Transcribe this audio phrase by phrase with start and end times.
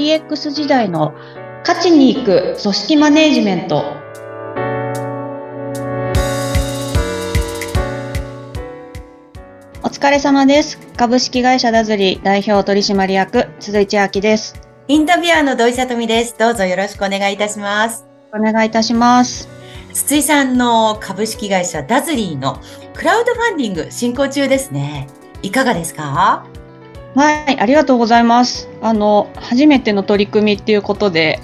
[0.00, 1.12] DX 時代の
[1.60, 3.84] 勝ちに行く組織マネジメント。
[9.82, 10.78] お疲れ様です。
[10.96, 14.54] 株式会社ダズリ代表取締役鈴井千明です。
[14.88, 16.34] インタビュアーの土井さとみです。
[16.38, 18.06] どうぞよろしくお願いいたします。
[18.34, 19.50] お願いいたします。
[19.92, 22.58] 筒井さんの株式会社ダズリーの
[22.94, 25.08] クラウドファンディング進行中ですね。
[25.42, 26.46] いかがですか？
[27.14, 28.68] はい、ありがとうございます。
[28.80, 31.40] あの、初めての取り組みっていうことで、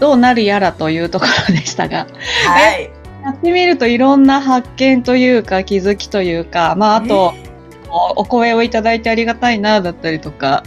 [0.00, 2.06] どうなるやらというところでしたが、
[2.46, 2.90] はい。
[3.22, 7.34] やってみるといろんな発見というか気づきというか、まあ、あと、
[7.90, 10.64] おお声をいただいてありがたいな、だったりとか、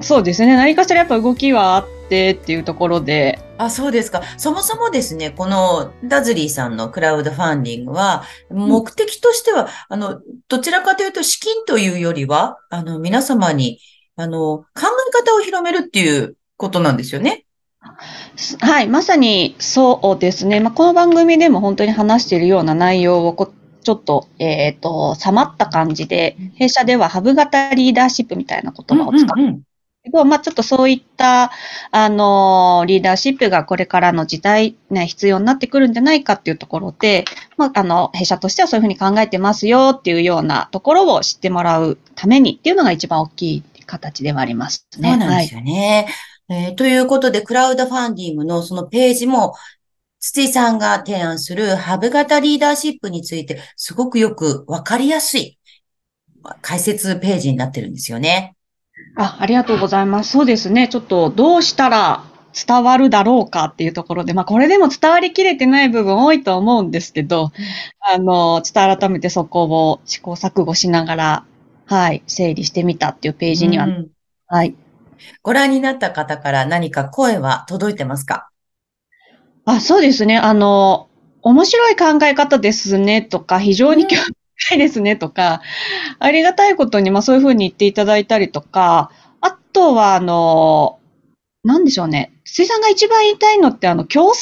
[0.00, 4.22] そうですね、何かしらやっぱ動きはあってっていうところで、あ、そうですか。
[4.36, 13.78] そもそもですね、このダズリーさんのクラウドファンディングは、目的としては、あの、どちらかというと資金というよりは、あの、皆様に、
[14.16, 17.46] あの、考え方を広めるっていうことなんですよね。
[18.36, 20.60] すはい、まさにそうですね。
[20.60, 29.28] まあ、この番組でも本当に話しているような内容をこちょっと、えっ、と、さまった感じで、弊社ではハブ型リーダーシップみたいな言葉を使っ
[30.02, 31.52] けど、まあちょっとそういった、
[31.90, 37.24] あの、リーダーシップがこれからの時代ね、必要になってくるんじゃないかっていうところで、
[37.56, 45.10] まああの、弊社としてはそういうふうに考えてますよっていうようなところを知ってもらうためにっていうのが一番大きい形ではありますね。
[45.10, 46.08] そうなんですよね。
[46.48, 49.54] えーということで、クラウドファンディングのそのページも、
[50.18, 55.58] 筒井さんが提案するハブ型リーダーシップについて、すごくよくわかりやすい
[56.42, 58.54] まあ解説ページになってるんですよね。
[59.16, 60.32] あ、ありがとうございます。
[60.32, 60.88] そうですね。
[60.88, 67.50] ちょっとどうしたら伝わるだろうかっていうところで、まあこれでも伝わりきれてない部分多いと思うんですけど、
[68.00, 71.44] あの、ちょっと改めてそこを試行錯誤しながら、
[71.86, 74.10] はい、整理してみたっていうページには、うん
[74.46, 74.74] はい。
[75.42, 78.50] ご覧になった方から何か声は届いてますか？
[79.64, 80.36] あ、そうですね。
[80.36, 81.08] あの、
[81.42, 85.62] 面白い考え方ですねとか、非常に興味深いですねとか、
[86.18, 90.98] ありがたいことに、まあそういうふうに言っていただいたりとか、あとは、あの、
[91.64, 92.32] なんでしょうね。
[92.44, 94.32] 水さんが一番言いたいのって、あの、競争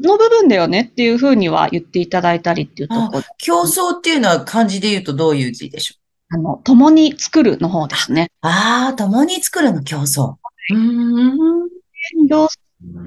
[0.00, 5.94] の部分だよねっていうふうには言っていただいたりっていうところで、競争っていうのは漢字で言うとどういう字でしょ
[6.28, 8.30] あの、共に作るの方ですね。
[8.42, 10.36] うああ、共に作るの競争。
[10.70, 12.28] うーん。
[12.28, 12.48] どう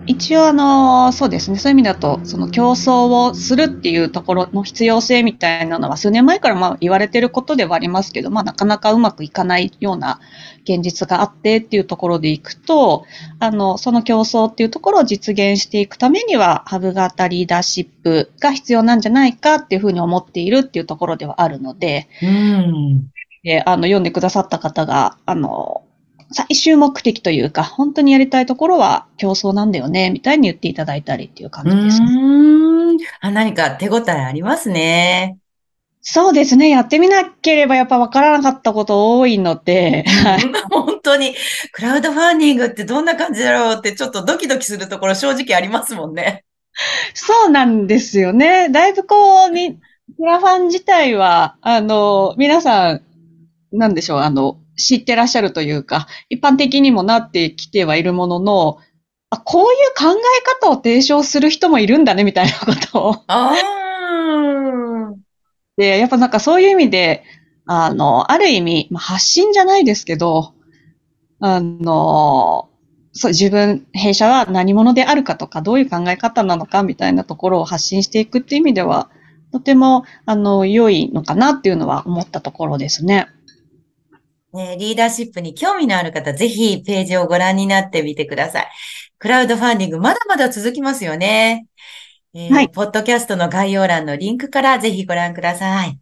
[0.10, 1.58] 一応あの、そうですね。
[1.60, 10.20] そういう意味だと、その競争をするっていうところの必要性みたいなのは数年前からまあ言われてることではありますけど、まあなかなかうまくいかないような
[10.64, 13.06] 現実があってっていうところでいくと、
[13.40, 23.10] あの、その競争っていうところを実現していくためには、ハブ型リーダーシップが必要なんじゃないかっていうふうに思っているっていうところではあるので、うん。
[23.44, 25.84] で、あの、読んでくださった方が、あの、
[26.32, 32.08] 最終目的というか、本当にやりたいところは競争なんだよね、みたいに言っていただいたりっていう感うじですね。
[32.08, 32.98] ーん。
[33.22, 35.38] あ、何か手応えありますね。
[36.02, 36.70] そうですね。
[36.70, 40.42] やってみなければやっぱ分からなかったこと多いので、は い
[40.72, 41.36] 本当に、
[41.74, 46.46] クラウドファンディングってどんな感じだろうってちょっとドキドキするところ正直ありますもんね。
[47.14, 48.70] そうなんですよね。
[48.70, 53.02] だいぶこう、み、クラファン自体は、あの、皆さん、
[53.72, 58.78] なんでしょう、あの、知ってらっしゃるというか、一般的にもなってきてはいるものの、
[59.30, 63.16] あ、こういう考え方を提唱する人もいるんだね、みたいなことを。
[63.28, 65.14] ああ。
[65.78, 67.24] で、やっぱなんかそういう意味で、
[67.66, 70.54] あの、ある意味、まあ、発信じゃないですけど、
[71.40, 72.70] あの、
[73.14, 79.10] そう、自分、弊社は何者であるかとか、どういう考え方なのかみたいなところを発信していくっていう意味では、
[79.52, 83.28] とても、あの、良いのかなっていうのは思ったところですね。
[84.54, 88.68] ね、リーダーシップに興味のある方、ぜひページをご覧になってみてください。
[89.20, 91.68] クラウドファンディング、まだまだ続きますよね。
[92.34, 96.00] えーはいポッドキャストの概要欄のリンクからぜひご覧ください。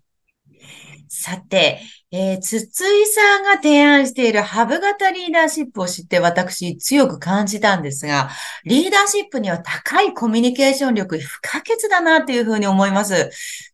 [1.10, 1.82] さて、
[2.12, 8.30] えー、筒井さんが提案しているハブ型リーダーシップを知って私強く感じたんですが、
[8.66, 13.32] リーダーシップには高いコミュニケーション力不可欠だなというふうに思います。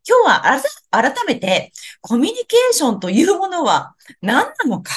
[0.07, 0.59] 今日は
[0.91, 1.71] 改改めて
[2.01, 4.91] コミュニケーションというものは何なのか、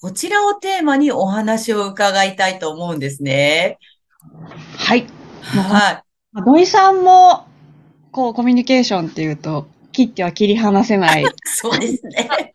[0.00, 3.78] こちらをテーマにお話を伺いたいと思うんですね。
[4.76, 5.06] はい。
[5.42, 5.68] はい。
[5.68, 6.04] まあ
[6.34, 7.46] 土井さんも、
[8.10, 11.24] こう、コミュニケーションっていうと、切っては切り離せない。
[11.44, 12.54] そうですね。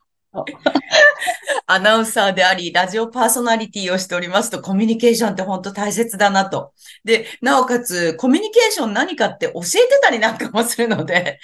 [1.66, 6.74] アナウンサーであり、ラジオパーソナリティをしておりますと、コミュニケーションって本当大切だなと。
[7.04, 11.40] で、なおかつ、コミュニケーション何かって教えてたりなんかもするので、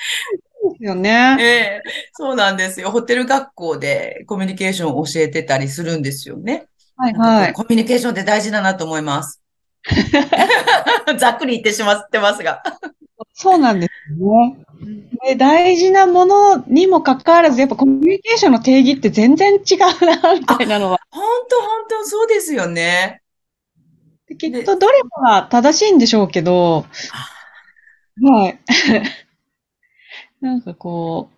[0.63, 1.37] ですよね。
[1.39, 1.81] ええ
[2.13, 2.91] そうなんですよ。
[2.91, 6.67] ホテル学校でコミュニケーションを教えてたりするんですよね。
[6.95, 7.53] はいはい。
[7.53, 9.41] コミュニケーションって大事だなと思います。
[11.17, 12.63] ざっくり言ってしまってますが。
[13.33, 14.57] そうなんですね。
[15.25, 20.99] で大事なものにもかかわらず、やっぱコミュニケーションの定義って全然違うな、みたいなのは。
[21.09, 23.21] 本当本当そうですよね。
[24.37, 26.85] きっとどれもが正しいんでしょうけど、
[28.21, 28.59] はい。
[30.41, 31.35] なんかこう、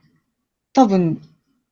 [0.74, 1.22] 多分、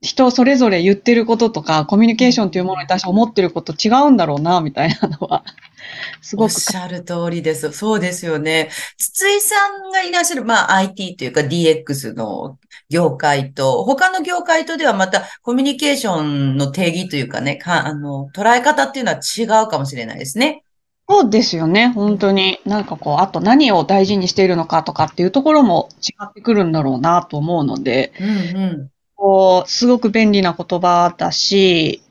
[0.04, 5.46] 人それぞれ言ってることとか、コミュニケーションというものに対して思ってること違うんだろうな、みたいなのは、
[6.22, 6.46] すごく。
[6.46, 7.72] おっしゃる通りです。
[7.72, 8.70] そうですよね。
[8.98, 9.56] 筒井さ
[9.88, 12.60] んがいらっしゃる、まあ IT というか DX の
[12.90, 20.64] 業界と、他の業界とではまたコミュニケーションの定義というかね、かあの、捉え方っていうのは違うかもしれないですね。
[21.08, 22.60] そうですよね、本当に。
[22.66, 28.90] なんかこう、あと何を大事にしているのかとかっていうところも違ってくるんだろうなと思うので、うんうん、
[29.24, 32.04] こう、すごく便利な言葉だし、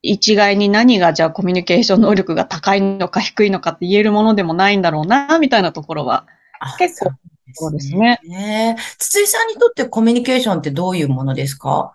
[0.00, 6.26] 一概に何がじゃあコミュニケーション能力が高いのか低いのかって言えるものでもないんだろうな、みたいなところは、
[6.78, 7.10] 結構
[7.52, 8.18] そうですね。
[8.24, 8.78] ね。
[8.96, 11.92] 筒井さんにとってコミュニケーションってどういうものですか？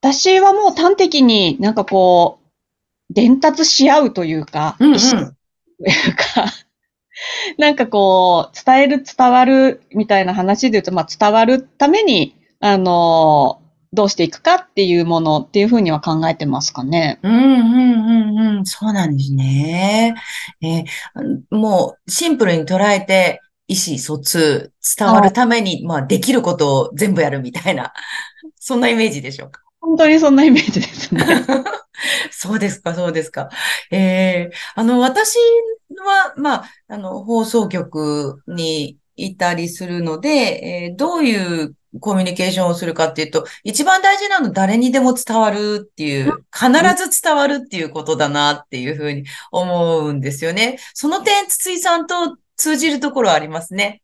[0.00, 5.30] 私はもう端的になんかこう、伝達し合うというか、うんうん、という
[6.16, 6.46] か、
[7.58, 13.62] なんかこう、伝える、伝わるみたいな話で言うと、まあ伝わるために、あの、
[13.92, 17.18] どうしていくかっていうものっていうふうには考えてますかね。
[17.22, 18.64] うんうんうんうん。
[18.64, 20.14] そうなんですね。
[20.62, 20.84] えー、
[21.50, 27.92] もうシンプルに捉えて、意思疎通、伝わるために、まあできることを全部やるみたいな、
[28.58, 29.62] そんなイメージでしょうか？
[29.80, 31.24] 本当にそんなイメージですね。
[32.30, 33.48] そうですか、そうですか。
[33.90, 35.36] ええー、あの、私
[36.04, 50.78] は、まあ、あの、放送局にいたりするので、えー、どういうコミュニケーションをするかっていうと、一番大事なの誰にでも伝わるっていう、必ず伝わるっていうことだなっていうふうに思うんですよね。
[50.94, 54.02] その点、筒井さんと通じるところありますね。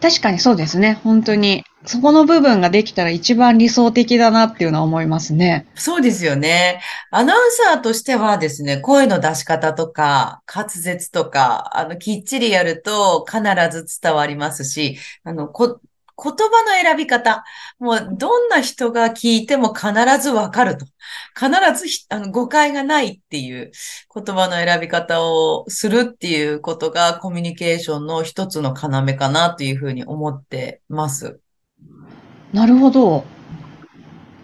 [0.00, 1.00] 確かにそうですね。
[1.04, 1.64] 本当に。
[1.84, 5.66] そこの部分ができたら一番理想的だなっていうのは思いますね。
[5.74, 6.80] そうですよね。
[7.10, 15.80] アナウンサーとしてはですね、声の出し方とか、滑舌とか、あの、きっちりやると必ず伝わりますし、あの、こ、
[16.22, 17.44] 言葉の選び方。
[17.78, 20.86] もう、どんな人が聞いても必ずわかると。
[21.34, 23.72] 必ずあの誤解がないっていう
[24.14, 31.40] 言葉の選び方をするっていうことがコミュニケーションの一つの要かなというふうに思ってます。
[32.52, 33.24] なるほど。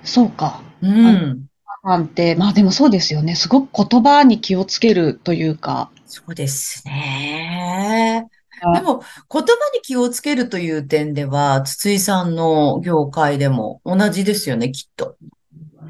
[0.03, 0.63] そうか。
[0.83, 1.47] うん。
[1.85, 3.35] なんて、まあでもそうですよね。
[3.35, 5.91] すごく言葉に気をつけるというか。
[6.07, 8.29] そうですね。
[8.75, 9.03] でも、
[9.33, 15.17] 言葉に気をつけるという点では、筒井さんの業界でも同じですよね、きっと。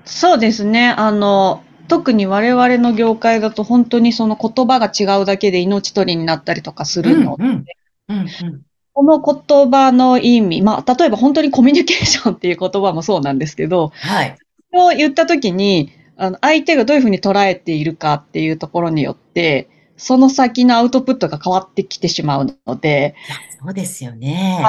[0.04, 0.88] そうですね。
[0.88, 7.64] あの、特に我々の業界だと本当にその言葉が違うだけで命取りになったりとかするので、うんうん
[8.08, 8.62] うんうん、
[8.92, 14.36] この言葉の意味、まあ、例えば本当にコミュニケーションっていう言葉もそうなんですけど、はい。
[14.74, 19.68] を言ったときに、あの、相手がどういうふうに捉えているかっていうところによって、
[19.98, 23.14] その先のアウトプットが変わってきてしまうので。
[23.62, 24.64] そうですよね。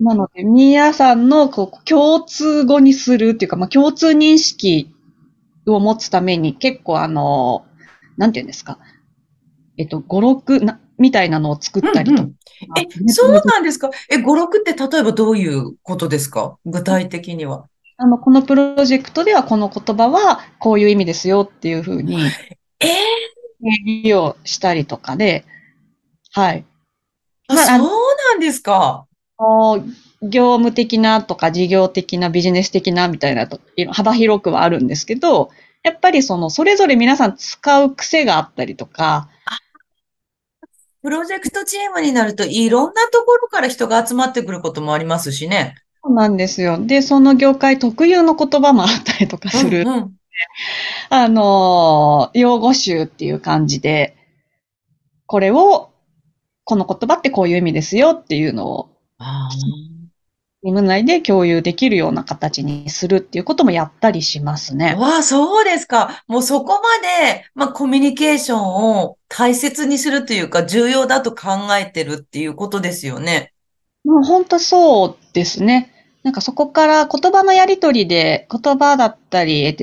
[0.00, 4.94] なので、皆さんのこう共通語にするっていうか、まあ、共通認識
[5.66, 7.66] を持つために結構あの、
[8.16, 8.78] なんていうんですか。
[9.76, 12.22] えっと、語録な、みたいなのを作ったりとか。
[12.22, 12.34] うんうん、
[12.78, 13.90] え、そうなんですか？
[14.08, 16.58] え、語録って例えばどういうことですか？
[16.66, 17.66] 具体的には。
[17.96, 22.14] あの、このプロジェクトではこの言葉はこういう意味ですよっていうふうに。
[22.14, 22.88] えー、
[23.62, 25.44] 営業したりとかで、
[26.32, 26.64] はい。
[27.48, 29.06] あ、そうなんですか。
[30.22, 35.50] 業務的なとか事業的なビジネス的なみたいなと幅広くはあるんですけど、
[35.82, 39.28] やっぱりそのそれぞれ皆さん使う癖があったりとか、
[41.02, 45.74] プロジェクトチームになるといろんなところから人が集まってくることもありますしね。
[46.04, 46.78] そうなんですよ。
[46.80, 49.82] で、その業界特有の言葉もあったりとかする。
[49.82, 50.12] うんうん
[51.08, 54.16] あの、用語集っていう感じで、
[55.26, 55.90] これを、
[56.64, 58.90] この言葉ってこういう意味ですよっていうのを、
[60.64, 64.94] チーム内で共有できるような形にするっていうこともやったりしますね。
[64.94, 66.22] わあ、そうですか。
[66.28, 73.52] もうそこまで、まあ、コミュニケーションを大切にするというか、重要だと考えてるっていうことですよね。
[74.04, 75.91] もう本当そうですね。
[76.22, 79.74] なんかそこから言葉のやりとりで、言葉だったり、え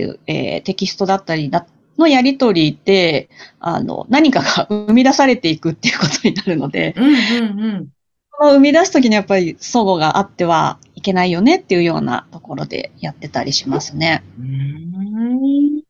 [0.58, 1.51] ー、テキストだったり
[1.98, 3.29] のやりとりで、
[3.60, 7.88] あの、何かが生み出されていくっていうことになるので、うんうんうん、
[8.39, 14.24] 生み出すときにやっぱり相互があってはいけないよねっていうようなところでやってたりしますね。
[14.39, 15.81] うん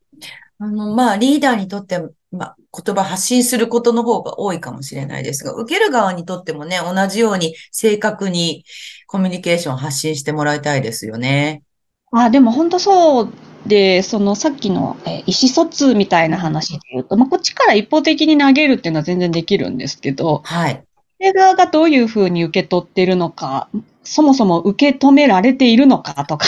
[0.62, 2.00] あの、まあ、リーダーにとって、
[2.32, 8.64] まあ、言葉発信することの方が多いかもしれないですが、受ける側にとってもね、同じように正確に
[9.08, 11.64] コミュニケーションを発信してもらいたいですよね。
[12.12, 13.34] あ、でも本当そう
[13.66, 20.84] で、そのさっきの、えー意思疎通みたいな話で言うと、まあ、こっちから一方的に投げるっていうのは全然できるんですけど、はい。
[21.20, 23.70] 相手側がどういうふうに受け取っているのか、
[24.04, 26.48] そもそも受け止められているのかとか。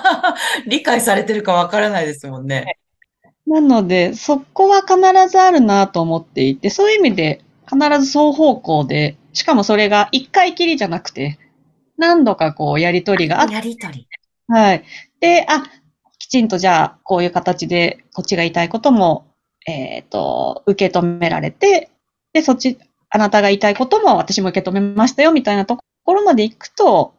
[0.66, 2.78] 理解されてるかわからないですもんね。
[3.52, 4.96] なので、そこは必
[5.30, 11.38] ずあるなと思っていて、そういう意味で必ず双方向で、しかもそれが一回きりじゃなくて、
[11.98, 14.08] 何度かこうやりとりがあって、やりとり。
[14.48, 14.84] はい。
[15.20, 15.64] で、あ、
[16.18, 19.26] きちんとじゃあ、こういう形で、こっちが言いたいことも、
[19.66, 21.90] えっ、と、受け止められて、
[22.32, 22.78] で、そっち、
[23.10, 27.12] あなたが言いたいことも私も受け止めましたよ、みたいなところまで行くと、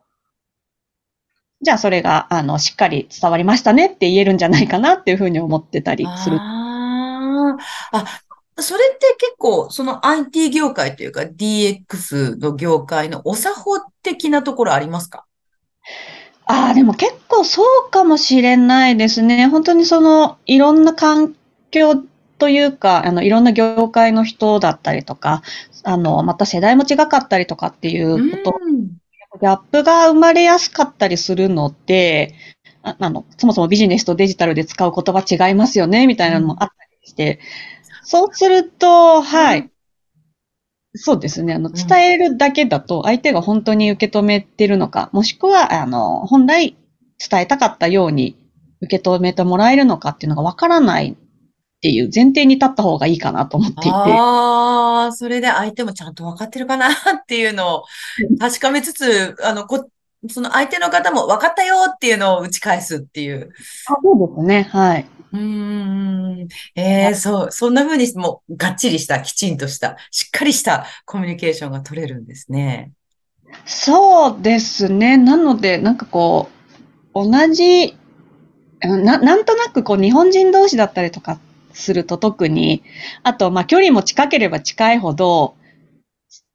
[1.64, 6.38] じゃあそれが、あの、しっかり伝わりましたねって言えるんじゃないかなっていうふうに思ってたりする。
[6.38, 7.58] あ
[7.92, 15.26] あ、あ、それって結構、その IT 業界というか DX の業界のお作法的なところありますか？
[16.46, 19.48] ああ、でも結構そうかもしれないですね。
[19.48, 21.36] 本当にその、いろんな環
[21.72, 21.96] 境
[22.38, 25.42] というか、あの、いろんな業界の人だったりとか、
[25.84, 29.03] あの、また世代も違かったりとかっていうこと、うん
[29.44, 32.34] ギャップが生まれやすかったりするので、
[32.82, 37.42] ああの、そもそもビジネスとデジタルで使う言葉違いますよね、みたいなのもあったりして、
[38.06, 39.70] そうすると、はい。
[40.96, 41.56] そうですね。
[41.56, 46.78] あの、伝えるだけだと、相手が本当に受け止めてるのか、もしくは、あの、本来
[47.20, 48.38] 伝えたかったように
[48.82, 51.18] 受け止めてもらえるのかっていうのがわからない
[51.84, 53.90] っていう前提に立った方がいいかなと思っていて。
[53.90, 57.84] ああ、それで相手もちゃんと分かってるかな っていうのを
[58.40, 59.90] 確かめつつ、あの、こ、
[60.30, 63.50] その相手の方も分かったよっていうのを打ち返すっていう。
[63.88, 64.70] あそうですね。
[64.72, 65.06] はい。
[65.34, 66.48] うーん。
[66.76, 72.94] ええそう、そんな風にもうがっちりした、きちんとした、しっかりしたコミュニケーションが取れるんですね。
[73.66, 75.18] そうですね。
[75.18, 76.50] なので、なんかこ
[77.14, 77.98] う、同じ、
[78.80, 81.40] な、なんとなくこう、日本人同士だったりとか
[81.74, 82.84] すると特に、
[83.24, 85.56] あと、まあ、距離も近ければ近いほど、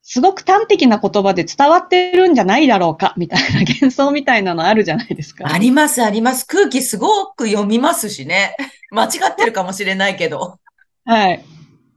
[0.02, 5.44] すごく端的な言葉で伝わってるんじゃないだろうか、みたいな幻想みたいなのあるじゃないですか。
[5.52, 6.46] あります、あります。
[6.46, 8.56] 空気すごく読みますしね。
[8.90, 10.58] 間違ってるかもしれないけど。
[11.04, 11.44] はい。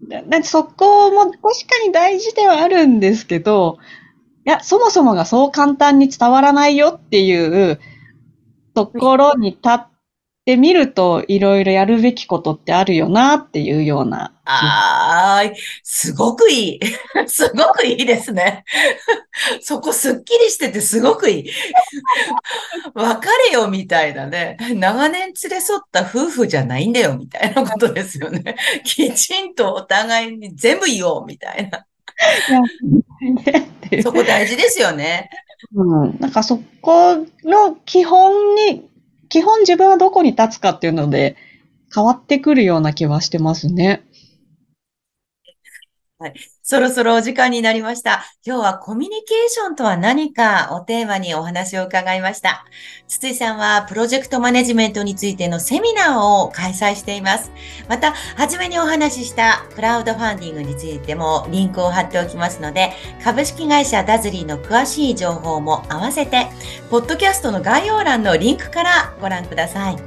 [0.10, 1.50] だだそこも確か
[1.86, 3.78] に大事ではあるんですけど、
[4.46, 7.80] いや、そもそもがそう簡単に伝わらないよっていう
[8.74, 9.88] ところに立っ
[10.46, 14.34] てみると、いろいろやるべきことってあるよなっていうような。
[14.46, 15.52] ああ、
[15.84, 16.80] すごくいい。
[17.28, 18.64] すごくいいですね。
[19.62, 21.52] そこすっきりしててすごくいい。
[22.96, 24.58] 別れよみたいなね。
[24.76, 28.56] 長年連れ添った夫婦じゃないんだよみたいなことですよね。
[28.84, 31.86] きちんとお互いに全部言おうみたいな。
[34.04, 35.30] そこ大事ですよね。
[35.76, 38.90] うん、なんかそこの基本に、
[39.32, 41.36] 基本自分はどこに立つかっていうので
[41.94, 44.06] 変わってくるような気はしてますね。
[46.22, 48.24] はいそろそろお時間になりました。
[48.46, 52.64] 今日はコミュニケーションとは何かをテーマにお話を伺いました。
[53.08, 57.52] 筒井さんはプロジェクトマネジメントについてのセミナーを開催しています。
[57.90, 62.92] また、初めにお話ししたクラウドファンディングについてもリンクを貼っておきますので、
[63.24, 66.50] 株式会社ダズリーの詳しい情報も合わせて、
[66.92, 69.98] ポッドキャストの概要欄のリンクからご覧ください。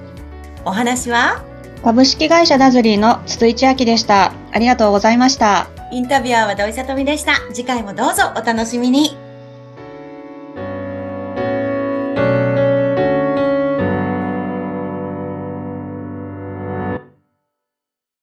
[0.64, 1.44] お話は？
[1.82, 4.32] 株式会社ダズリーの筒井千明でした。
[4.52, 5.73] ありがとうございました。
[5.90, 7.34] インタビュアーは土井さとみでした。
[7.52, 9.23] 次回もどうぞお楽しみに。